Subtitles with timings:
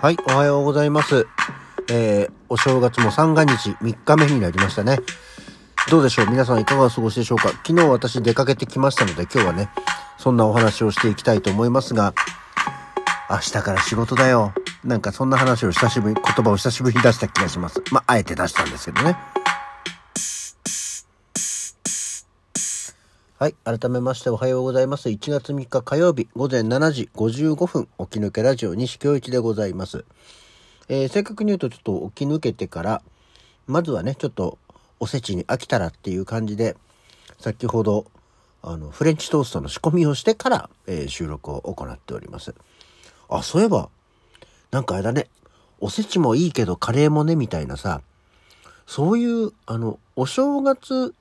[0.00, 1.26] はい、おはようございます。
[1.90, 5.00] えー、お正月も三が日3日目になりましたね。
[5.90, 6.26] どうでしょう？
[6.30, 7.48] 皆さんいかがお過ごしでしょうか？
[7.48, 9.70] 昨日私出かけてきましたので今日はね、
[10.16, 12.14] そんなお話をしていきたいと思いますが、
[13.28, 14.52] 明日から仕事だよ。
[14.84, 17.82] なんかそんな話を久しぶり、言葉を久しぶりに出した気がします。
[17.90, 19.16] まあ、あえて出したんですけどね。
[23.38, 23.54] はい。
[23.62, 25.10] 改めましておはようございます。
[25.10, 30.04] 1月3日火曜日午前7時55分、起き抜けラジオ西京一でございます。
[30.88, 33.02] えー正確に言うとちょっと起き抜けてから、
[33.68, 34.58] まずはね、ちょっと
[34.98, 36.76] おせちに飽きたらっていう感じで、
[37.38, 38.06] 先ほど、
[38.60, 42.56] あの、フレンチトーストの仕込みをしてから、えー収録を行っております。
[43.28, 43.88] あ、そういえば、
[44.72, 45.28] なんかあれだね、
[45.78, 48.02] おせちもいいけどカレーもね、みたいなさ、
[48.84, 51.14] そういう、あの、お正月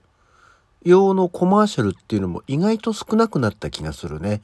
[0.83, 4.41] 用のコマーシャルっていうのも意外と少なくなった気がするね。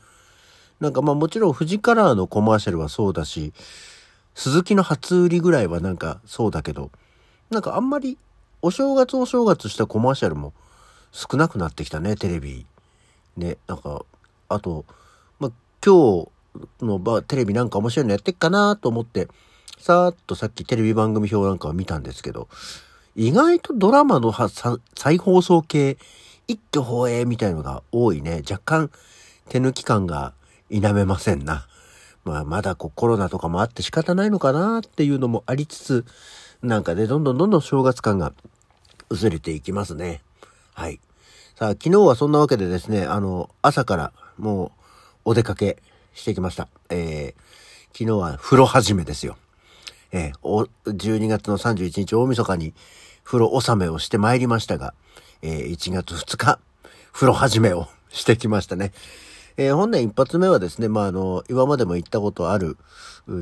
[0.80, 3.54] なんかまあもちろん富士カラーのコマーシャルはそうだし、
[4.36, 6.92] 鈴木の初売りぐらいはなんかそうだけど、
[7.50, 8.18] なんかあんまり
[8.62, 10.54] お正月お正月したコマーシャルも
[11.12, 12.66] 少なくなってきたね、テレビ。
[13.38, 14.06] ね、なんか、
[14.50, 14.86] あと、
[15.40, 15.52] まあ
[15.86, 19.28] 今日のばテレビなんか面白いのやってっかなと思って、
[19.80, 22.48] さーっとさっきテレビ番組表なんかを見たんですけど、
[23.16, 25.98] 意外とドラマの再放送系、
[26.48, 28.42] 一挙放映みたいのが多いね。
[28.50, 28.92] 若干
[29.50, 30.34] 手抜き感が
[30.70, 31.68] 否めませんな。
[32.26, 36.06] まあまだこうコロナとかもあって仕方ないのかなっていうのもありつつ、
[36.62, 38.34] なんかね、どんどんどんどん正月感が
[39.10, 40.22] 薄れていきますね。
[40.74, 41.00] はい。
[41.56, 44.72] さあ、昨日はそんなわけでですね、あの、朝からもう
[45.26, 45.84] お出かけ
[46.14, 46.68] してきました。
[46.90, 49.38] えー、昨日は風呂始めですよ。
[50.14, 52.74] えーお、12月の31日大晦日に
[53.24, 54.94] 風呂納めをしてまいりましたが、
[55.42, 56.60] えー1月2日、
[57.12, 58.94] 風呂始めを してきましたね。
[59.58, 62.78] えー本年一発目はですね、まあ、あの、今までも行ったことある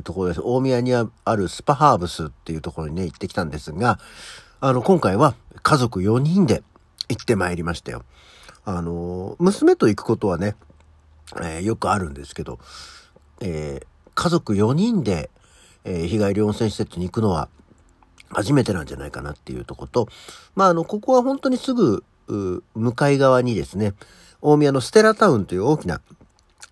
[0.02, 0.40] ところです。
[0.42, 3.98] 大宮にあるスパハーブスっていうところにね、行ってきたんですが、
[4.60, 6.62] あの、今回は家族4人で
[7.10, 8.02] 行ってまいりましたよ。
[8.64, 10.56] あの、娘と行くことはね、
[11.36, 12.58] えーよくあるんですけど、
[13.40, 15.30] えー家族4人で、
[15.84, 17.48] えー日帰り温泉施設に行くのは
[18.32, 20.08] 初めてなんじゃないかなっていうとこと、
[20.54, 23.92] まあ、あの、ここは本当にすぐ、向かい側にですね、
[24.40, 26.00] 大宮のステラタウンという大きな、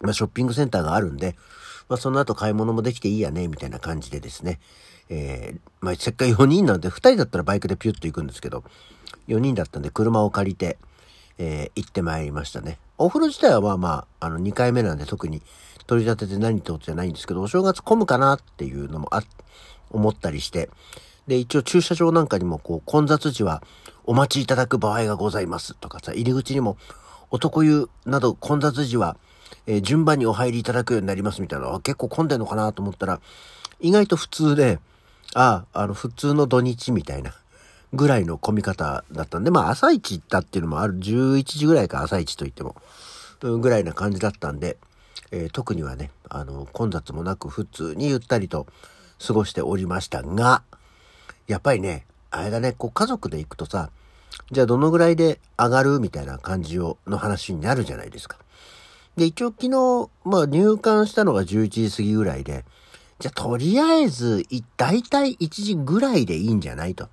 [0.00, 1.36] まあ、ショッピングセンターがあるんで、
[1.88, 4.58] まあ、その後買い物もできていいやね、みたいな感じでですね、
[5.10, 8.64] えーまあ、せっかく4人なんで、2人だったらバイクでピュッと行くんですけど、
[9.28, 10.78] 4人だったんで車を借りて、
[11.38, 12.78] えー行ってまいりましたね。
[12.96, 15.42] お風呂自体はまあまあ、あの、2回目なんで特に
[15.90, 19.24] 取り立てて何ってことじゃないんですけど、お正月混むかなっていうのもあ、
[19.90, 20.70] 思ったりして、
[21.26, 23.60] で、一応駐車場なんかにもこう、混雑時は
[24.04, 26.76] お待ちいただく場合がございますとかさ、入り口にも
[27.32, 29.16] 男湯など混雑時は、
[29.66, 33.20] えー順番にお入りいただくようになりますみたいな、結構混んでんのかなと思ったら、
[33.80, 34.78] 意外と普通で、
[35.34, 37.34] ああ、あの、普通の土日みたいな、
[37.92, 42.76] ぐらいの混み方だったんで、まあ朝一行ったっていうのもある、11時ぐらいか朝一と言っても、
[43.42, 44.76] うんぐらいな感じだったんで、
[45.30, 48.66] えー特にはね、あの、混雑もなく普通にゆったりと
[49.24, 50.62] 過ごしておりましたが、
[51.46, 53.90] やっぱりね、あれだね、こう家族で行くとさ、
[54.50, 58.38] じゃあどのぐらいで上がるみたいな感じを、の話になるじゃないですか。
[59.16, 62.64] で、一応昨日、まあ入館したのが11時過ぎぐらいで、
[63.18, 64.44] じゃあとりあえず、
[64.76, 67.08] 大体1時ぐらいでいいんじゃないと。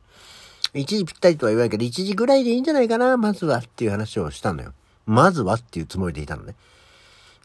[0.74, 4.74] 1時ぴったりとは言わないけど、1時ぐらいでいいんじゃないかな、まずはっていう話をしたのよ。
[5.06, 6.56] まずはっていうつもりでいたのね。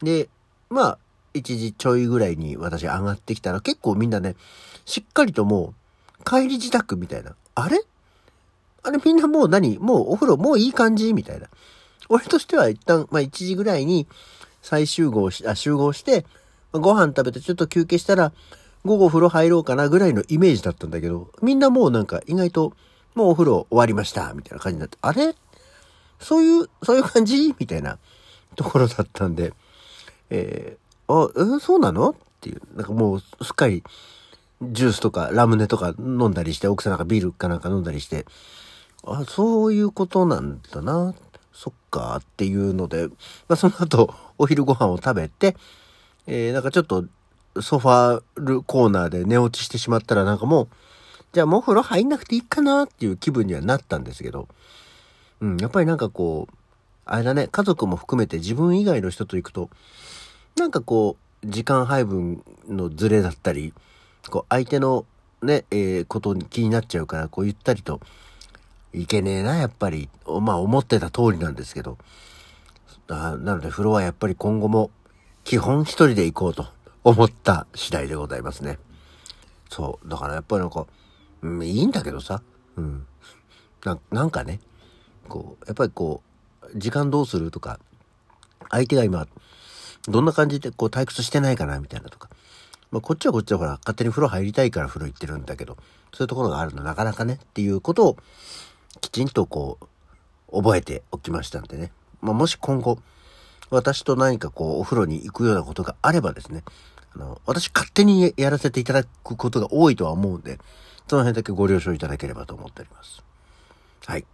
[0.02, 0.28] で、
[0.72, 0.98] まあ、
[1.34, 4.36] 1時ちょいぐらいに私上がってきたら結構みんなね、
[4.84, 5.74] しっかりとも
[6.20, 7.34] う、帰り自宅みたいな。
[7.54, 7.80] あれ？
[8.82, 9.78] あれみんなもう何？
[9.78, 11.48] もうお風呂もういい感じみたいな。
[12.08, 14.06] 俺としては一旦、まあ1時ぐらいに
[14.60, 16.26] 再集合し、あ、集合して、
[16.72, 18.32] ご飯食べてちょっと休憩したら、
[18.84, 22.72] 午後風呂入ろうかなぐらいのイメージだったんだけど、みんなもうなんか意外と、
[23.14, 25.34] もうお風呂終わりました、みたいな感じになって、あれ？
[26.18, 27.54] そういう、そういう感じ？
[27.58, 27.98] みたいな
[28.56, 29.52] ところだったんで、
[30.34, 32.10] えー、あ、えそうなの？
[32.10, 33.84] っていう、なんかもうすっかり、
[34.62, 38.24] ジュースとかラムネとか飲んだりして、奥さんなんかビールかなんか飲んだりして、
[39.04, 41.14] あ、そういうことなんだな。
[41.52, 43.14] そっか、っていうので、ま
[43.48, 45.54] あ、その後、お昼ご飯を食べて、
[46.26, 47.04] えー、なんかちょっと、
[47.60, 50.68] ソファーコーナーで寝落ちしてしまったら、なんかもう、
[51.32, 54.48] じゃあもう風呂入んなくていいかなっていう気分にはなったんですけど、
[55.40, 56.54] うん、やっぱりなんかこう、
[57.04, 59.68] あれだね、家族も含めて自分以外の人と行くと、
[60.62, 63.74] なんかこう、時間配分のズレだったり、
[64.30, 65.06] こう、相手の
[65.42, 68.00] ね、えーことに気になっちゃうから、こうゆったりと、
[68.92, 70.08] いけねえな、やっぱり。
[70.40, 71.98] まあ、思ってた通りなんですけど。
[73.08, 74.90] なので風呂はやっぱり今後も
[75.42, 76.66] 基本一人で行こうと
[77.02, 78.78] 思った次第でございますね。
[79.68, 80.08] そう。
[80.08, 80.86] だからやっぱりなんか、
[81.42, 82.40] うん、いいんだけどさ。
[82.76, 83.04] うん。
[83.84, 84.60] ななんかね、
[85.28, 86.22] こう、やっぱりこ
[86.62, 87.80] う、時間どうするとか、
[88.70, 89.26] 相手が今、
[90.08, 92.28] どんな感じでこう退屈してないかなみたいなとか。
[92.90, 95.76] まあ、こっちはこっちはほら、勝手に風呂入りたいから風呂行ってるんだけど、
[96.12, 98.16] そういうところがあるのなかなかねっていうことを、
[99.00, 99.78] きちんとこ
[100.50, 101.90] う、覚えておきましたんでね。
[102.20, 102.98] まあ、もし今後、
[103.70, 106.62] 私と何かこう、お風呂に行くようなことがあればですね、
[107.14, 110.58] あの、私勝手にやらせていただくことが多いとは思うんで、
[111.08, 113.22] その辺だけご了承いただければと思っております。
[114.06, 114.26] はい。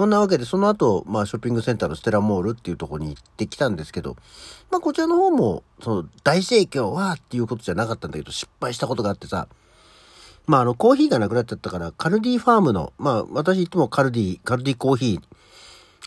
[0.00, 4.16] そんなわけで、その後、まあ、ショッピングセンターのステラモールっていうとこに行ってきたんですけど、
[4.70, 9.46] まあ、こちらの方も、その、大盛況はっていうことじゃなかったんだけど、失敗したことがあってさ、
[10.46, 15.20] まあ、あの、コーヒーがなくなっちゃったから、カルディファームの、まあ、私いつもカルディ、カルディコーヒ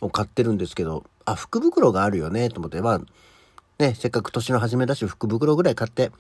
[0.02, 3.02] ーを買ってるんですけど、あ、福袋があるよね、と思って、まあ、
[3.78, 6.12] ね、せっかく年の初めだし、福袋ぐらい買って、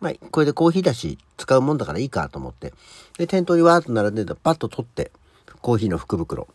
[0.00, 2.74] まあ、これでコーヒーだし、使うもんだからいいかと思って。
[3.16, 5.12] で、店頭にわーっと並んでたパッと取って、
[5.60, 6.48] コーヒーの福袋。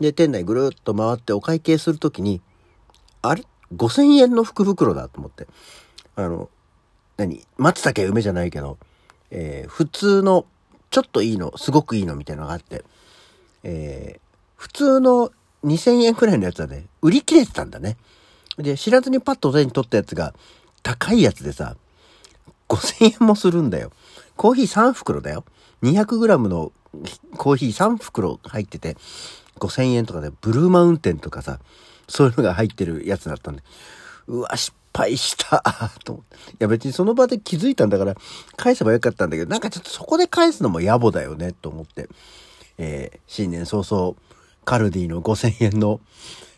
[0.00, 2.40] で、店内ぐるっと回ってお会計するときに、
[3.22, 3.44] あれ
[3.74, 5.46] ?5000 円の福袋だと思って。
[6.16, 6.48] あの、
[7.16, 7.46] 何？
[7.56, 8.78] 松茸梅じゃないけど、
[9.30, 10.44] えー、普通の、
[10.90, 12.84] ちょっといいの、すごくいいのみたいなのがあって、
[13.62, 14.20] えー、
[14.56, 15.30] 普通の
[15.64, 17.96] 2000円くらいのやつはね、売り切れてたんだね。
[18.58, 20.34] で、知らずにパッと手に取ったやつが、
[20.82, 21.76] 高いやつでさ、
[22.68, 23.90] 5000円もするんだよ。
[24.36, 25.44] コーヒー3袋だよ。
[25.82, 26.72] 200g の
[27.36, 28.96] コーヒー3袋入ってて、
[29.58, 31.58] 5000円とかで、ブルーマウンテンとかさ、
[32.08, 33.62] そういうのが入ってるやつだったんで、
[34.28, 35.62] うわ、失敗した
[36.04, 36.36] と思って。
[36.36, 38.14] いや別にその場で気づいたんだから、
[38.56, 42.08] 返せばよかったんだけど、なんかちょっとそこで返すのも野暮だよね、と思って。
[42.78, 44.14] えー、新年早々、
[44.64, 46.00] カルディの5000円の、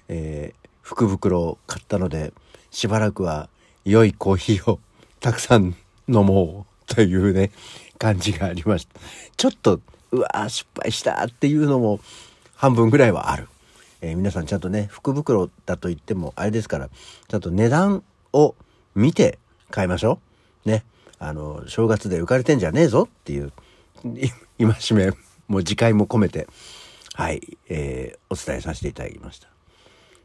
[0.09, 2.33] えー、福袋を買ったので、
[2.71, 3.49] しばらくは
[3.85, 4.81] 良いコーヒーを
[5.21, 5.77] たくさん
[6.09, 7.50] 飲もうというね、
[7.99, 9.00] 感じがありました。
[9.37, 9.81] ちょっと、
[10.11, 12.00] うわ失敗したっていうのも
[12.58, 13.49] 半分ぐらいはある。
[14.00, 16.88] えー、皆さんちゃんとね、福袋だと言ってもあれですから、
[17.28, 18.02] ちゃんと値段
[18.32, 18.56] を
[18.96, 19.38] 見て
[19.70, 20.19] 買いましょ
[20.66, 20.69] う。
[20.69, 20.84] ね。
[21.20, 23.52] あの、正月で浮かれてんじゃねえぞっていう、
[24.58, 25.12] 戒め、
[25.46, 26.49] もう次回も込めて、
[27.14, 29.49] はい、えー、お伝えさせていただきました。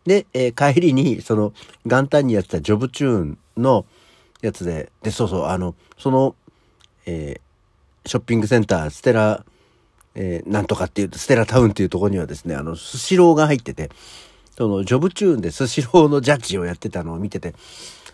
[0.08, 1.54] で、えー、帰りに、その、
[1.86, 3.86] 元旦にやってたジョブチューンの
[4.42, 6.36] やつで、で、そうそう、あの、その、
[7.06, 9.46] えー、ショッピングセンター、ステラ、
[10.16, 13.90] えー、なんとかっていう、ステラタウンっていうところにはですね、あの、スシローが入ってて、
[14.56, 17.56] その、ジョブチューンでスシローのジャッジをやってたのを見てて、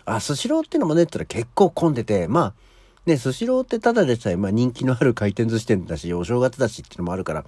[0.04, 2.54] あ、スシローってのもね、ったら結構混んでて、まあ、
[3.06, 7.44] ね、スシローってただでさえ、まあ人気のある回転寿司店だし、お正月だしっていうのもあるから、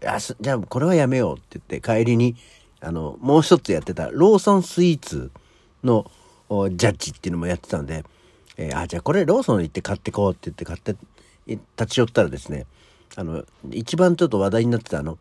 [0.00, 2.36] やじゃあこれはやめようって言って帰りに、
[2.80, 5.30] あの、もう一つやってたローソンスイーツ
[5.84, 6.10] の
[6.50, 8.04] ジャッジっていうのもやってたんで、
[8.56, 10.96] えー、あ、じゃあこれローソン行って買ってこうって言って買って、
[11.46, 12.66] 立ち寄ったらですね、
[13.16, 15.18] あの、一番ちょっと話題になってたあの、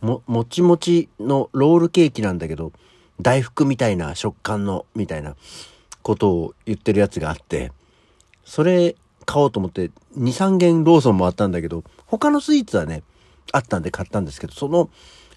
[0.00, 2.72] も、もちもちのロールケーキなんだけど、
[3.20, 5.36] 大福みたいな食感の、みたいな
[6.02, 7.72] ことを言ってるやつがあって、
[8.44, 13.02] それ買おうと思って、2、3軒ローソンもあったんだけど、他のスイーツはね、
[13.52, 14.90] あったんで買ったんですけど、その、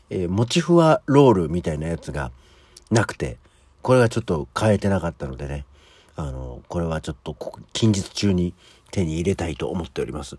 [0.10, 2.32] えー、もちふわロールみたいなやつが
[2.92, 3.38] なくて、
[3.82, 5.66] これがちょっと買えてなかったのでね、
[6.16, 7.36] あの、これはちょっと
[7.74, 8.54] 近日中に
[8.92, 10.38] 手に入れたいと思っております。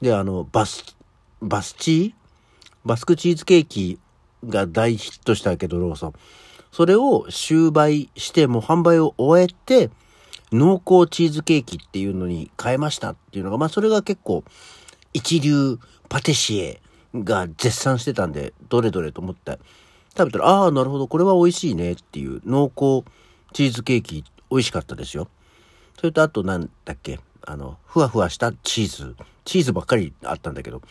[0.00, 0.96] で、あの、バス、
[1.42, 2.12] バスチー？
[2.84, 3.98] バスクチーズケーキ
[4.46, 6.12] が大ヒットしたけど、ローソン。
[6.70, 9.90] それを終売してもう販売を終えて、
[10.52, 14.44] 濃厚チーズケーキっていうのに変えましたっていうのが、まあそれが結構
[15.12, 16.80] 一流パティシエ
[17.14, 19.58] が絶賛してたんで、どれどれと思って
[20.16, 23.04] 食べたら、ああ、なるほど、これは美味しいねっていう濃厚
[23.52, 25.28] チーズケーキ美味しかったですよ。
[25.98, 29.16] それとあとなんだっけ、あの、ふわふわしたチーズ。
[29.44, 30.82] チーズばっかりあったんだけど、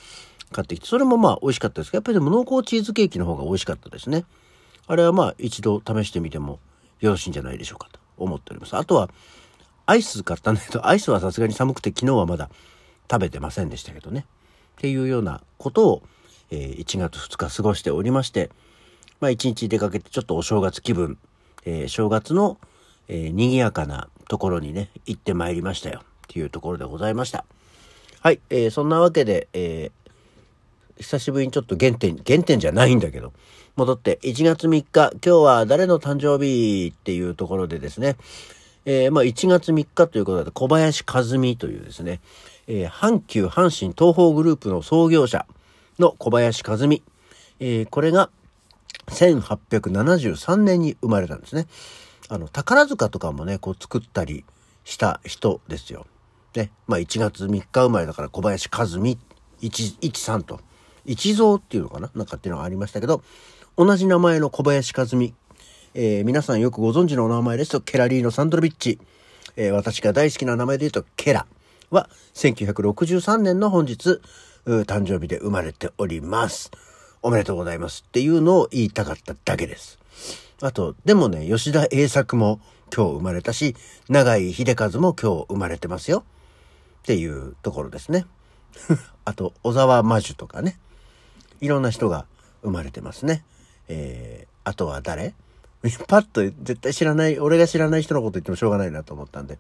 [0.52, 4.26] 買ってきて、それもまあ美味しかったですけど、やっぱりでも濃厚チーズケーキの方が美味しかったですね。
[4.88, 6.60] あれはまあ一度試してみても
[7.00, 8.76] よろしいんじゃないでしょうかと思っております。
[8.76, 9.10] あとは、
[9.86, 12.50] アイス買ったんだけど、アイスはさすがに寒くて昨日はまだ
[13.10, 14.26] 食べてませんでしたけどね。
[14.78, 16.04] っていうようなことを、
[16.50, 18.50] えー、1月2日過ごしておりまして、
[19.20, 21.18] まあ1日出かけてちょっとお正月気分、
[21.66, 22.58] えー、正月の、
[23.08, 26.02] えー、賑やかなところにね、行ってまいりましたよ。
[26.04, 27.46] っていうところでございました。
[28.22, 29.92] はい、えー、そんなわけで、えー、
[31.02, 33.34] 久しぶりにちょっと原点、原点じゃないんだけど、
[33.76, 38.18] 戻って1月3日、今日は誰の誕生日っていうところでですね、
[38.86, 42.20] えー、まあ1月3日ということで小林和美というですね、
[42.68, 45.46] えー、阪急阪神東方グループの創業者
[46.00, 47.04] の小林和美。
[47.60, 48.30] えー、これが
[49.08, 51.68] 1873年に生まれたんですね。
[52.28, 54.46] あの、宝塚とかもね、こう作ったり
[54.84, 56.08] した人ですよ。
[56.56, 56.72] ね。
[56.88, 59.18] まあ1月3日生まれだから小林和美、
[59.62, 60.60] 一、一さんと。
[61.06, 62.12] 一蔵っていうのかな？
[62.16, 63.24] なんかっていうのがありましたけど、
[63.78, 65.34] 同じ名前の小林和美。
[65.94, 69.00] えー、皆さんよくご存知のお名前ですと、ケラリーノ・サンドロビッチ。
[69.58, 71.46] えー、私が大好きな名前で言うと、ケラ
[71.90, 74.22] は、1963年の本日、
[74.66, 76.72] 誕生日で生まれております。
[77.22, 80.00] おめでとうございますっていうのを言いたかっただけです。
[80.62, 82.60] あと、でもね、吉田栄作も
[82.96, 83.76] 今日生まれたし、
[84.10, 86.24] 長井秀和も今日生まれてますよ。
[87.00, 88.26] っていうところですね。
[89.26, 90.80] あと、小沢魔女とかね。
[91.62, 92.26] いろんな人が
[92.64, 93.44] 生まれてますね。
[93.88, 95.34] えー、あとは誰？
[96.08, 99.58] パッと絶対知らない、俺が知らない人のこと言ってもしょうがないなと思ったんで。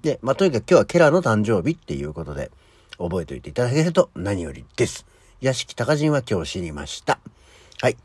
[0.00, 2.50] で、まあ、とにかく今日はケラの誕生日っていうことで、
[2.96, 5.04] 覚えておいていただけると何よりです。
[5.40, 7.18] 屋敷隆人は今日知りました。
[7.82, 7.96] はい。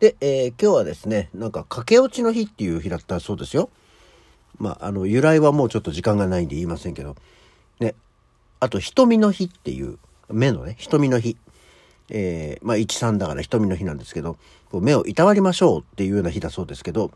[0.00, 3.70] で、えー、今日はですね、なんか駆け落ちの日っていう日だったそうですよ。
[4.58, 7.14] まあ、あの、由来はもうちょっと時間がないんで言いませんけど、
[7.78, 7.94] ね。
[8.58, 11.36] あと、瞳の日っていう、目のね、瞳の日。
[12.14, 14.36] えー、まあ、13だから瞳の日なんですけど、
[14.70, 17.10] こう目をいたわりましょうっていうような日だそうですけど、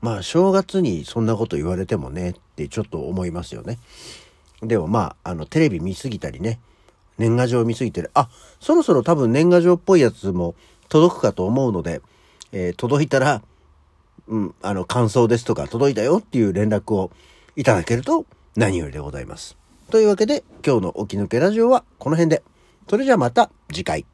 [0.00, 3.78] まあ、正月にそんなこと言われてもねってちょっと思いますよね。
[4.62, 6.60] でもまあ、あの、テレビ見すぎたりね、
[7.18, 8.10] 年賀状見すぎてる。
[8.14, 8.28] あ、
[8.60, 10.54] そろそろ多分年賀状っぽいやつも
[10.88, 12.00] 届くかと思うので、
[12.52, 13.42] えー、届いたら、
[14.28, 17.10] うん、あの、感想ですとか、届いたよっていう連絡を
[17.56, 19.56] いただけると何よりでございます。
[19.90, 22.44] というわけで、今日の起き抜けラジオはこの辺で。
[22.88, 24.04] それじゃあまた次回。